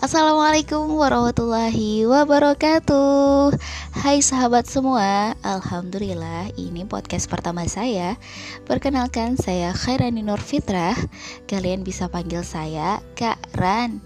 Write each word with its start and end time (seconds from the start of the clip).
Assalamualaikum 0.00 0.96
warahmatullahi 0.96 2.08
wabarakatuh. 2.08 3.52
Hai 4.00 4.24
sahabat 4.24 4.64
semua 4.64 5.36
Alhamdulillah 5.44 6.56
ini 6.56 6.88
podcast 6.88 7.28
pertama 7.28 7.68
saya. 7.68 8.16
Perkenalkan 8.64 9.36
saya 9.36 9.76
Khairani 9.76 10.24
Nur 10.24 10.40
Fitrah. 10.40 10.96
Kalian 11.44 11.84
bisa 11.84 12.08
panggil 12.08 12.40
saya 12.48 13.04
Kak 13.12 13.60
Ran. 13.60 14.00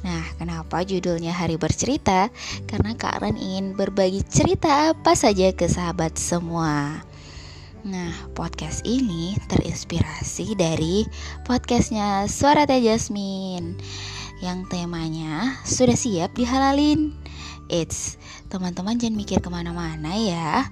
Nah 0.00 0.24
kenapa 0.40 0.80
judulnya 0.88 1.36
Hari 1.36 1.60
Bercerita? 1.60 2.32
Karena 2.64 2.96
Kak 2.96 3.20
Ran 3.20 3.36
ingin 3.36 3.76
berbagi 3.76 4.24
cerita 4.24 4.96
apa 4.96 5.12
saja 5.12 5.52
ke 5.52 5.68
sahabat 5.68 6.16
semua. 6.16 7.04
Nah, 7.86 8.10
podcast 8.34 8.82
ini 8.82 9.38
terinspirasi 9.46 10.58
dari 10.58 11.06
podcastnya 11.46 12.26
Suara 12.26 12.66
Teh 12.66 12.82
Jasmine 12.82 13.78
yang 14.44 14.68
temanya 14.68 15.56
sudah 15.64 15.96
siap 15.96 16.36
dihalalin. 16.36 17.16
It's 17.66 18.20
teman-teman 18.52 19.00
jangan 19.00 19.16
mikir 19.18 19.38
ke 19.42 19.50
mana-mana 19.50 20.14
ya. 20.14 20.68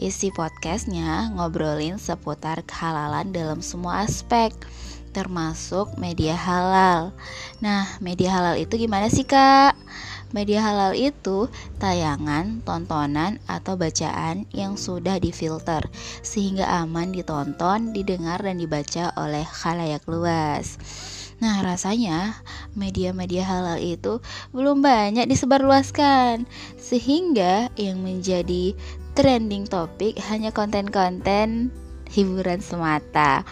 Isi 0.00 0.32
podcastnya 0.32 1.28
ngobrolin 1.36 2.00
seputar 2.00 2.64
kehalalan 2.64 3.34
dalam 3.34 3.60
semua 3.60 4.06
aspek 4.06 4.54
termasuk 5.10 5.98
media 5.98 6.38
halal. 6.38 7.10
Nah, 7.58 7.98
media 7.98 8.30
halal 8.30 8.56
itu 8.62 8.78
gimana 8.78 9.10
sih 9.10 9.26
kak? 9.26 9.74
Media 10.30 10.62
halal 10.62 10.94
itu 10.94 11.50
tayangan, 11.82 12.62
tontonan, 12.62 13.42
atau 13.50 13.74
bacaan 13.74 14.46
yang 14.54 14.78
sudah 14.78 15.18
difilter 15.18 15.90
sehingga 16.22 16.70
aman 16.86 17.10
ditonton, 17.10 17.90
didengar, 17.90 18.38
dan 18.38 18.62
dibaca 18.62 19.10
oleh 19.18 19.42
khalayak 19.42 20.06
luas. 20.06 20.78
Nah, 21.40 21.64
rasanya 21.64 22.36
media-media 22.76 23.48
halal 23.48 23.80
itu 23.80 24.20
belum 24.52 24.84
banyak 24.84 25.24
disebarluaskan, 25.24 26.44
sehingga 26.76 27.72
yang 27.80 28.04
menjadi 28.04 28.76
trending 29.16 29.64
topik 29.64 30.20
hanya 30.28 30.52
konten-konten 30.52 31.72
hiburan 32.12 32.60
semata. 32.60 33.48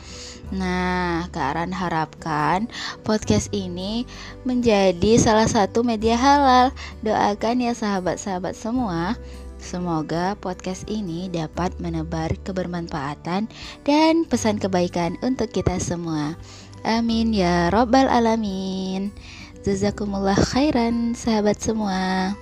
Nah, 0.49 1.29
Kak 1.29 1.61
harapkan 1.77 2.73
podcast 3.05 3.53
ini 3.53 4.09
menjadi 4.49 5.21
salah 5.21 5.45
satu 5.45 5.85
media 5.85 6.17
halal. 6.17 6.73
Doakan 7.05 7.61
ya 7.61 7.77
sahabat-sahabat 7.77 8.57
semua. 8.57 9.17
Semoga 9.59 10.39
podcast 10.39 10.87
ini 10.87 11.27
dapat 11.29 11.75
menebar 11.83 12.31
kebermanfaatan 12.47 13.51
dan 13.83 14.15
pesan 14.25 14.57
kebaikan 14.57 15.19
untuk 15.21 15.51
kita 15.51 15.77
semua. 15.83 16.39
Amin 16.87 17.35
ya 17.35 17.71
Robbal 17.71 18.07
'Alamin. 18.07 19.11
Jazakumullah 19.67 20.39
khairan, 20.39 21.13
sahabat 21.19 21.59
semua. 21.59 22.33